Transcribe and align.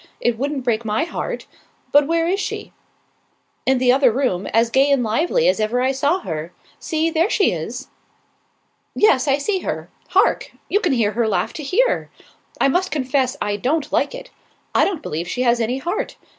It 0.19 0.35
wouldn't 0.35 0.63
break 0.63 0.83
my 0.83 1.03
heart. 1.03 1.45
But 1.91 2.07
where 2.07 2.27
is 2.27 2.39
she?" 2.39 2.73
"In 3.67 3.77
the 3.77 3.91
other 3.91 4.11
room, 4.11 4.47
as 4.47 4.71
gay 4.71 4.89
and 4.89 5.03
lively 5.03 5.47
as 5.47 5.59
ever 5.59 5.79
I 5.79 5.91
saw 5.91 6.21
her. 6.21 6.51
See, 6.79 7.11
there 7.11 7.29
she 7.29 7.51
is." 7.51 7.87
"Yes, 8.95 9.27
I 9.27 9.37
see 9.37 9.59
her. 9.59 9.91
Hark! 10.07 10.53
You 10.69 10.79
can 10.79 10.93
hear 10.93 11.11
her 11.11 11.27
laugh 11.27 11.53
to 11.53 11.61
here. 11.61 12.09
I 12.59 12.67
must 12.67 12.89
confess 12.89 13.37
I 13.39 13.57
don't 13.57 13.91
like 13.91 14.15
it. 14.15 14.31
I 14.73 14.85
don't 14.85 15.03
believe 15.03 15.27
she 15.27 15.43
has 15.43 15.59
any 15.61 15.77
heart. 15.77 16.17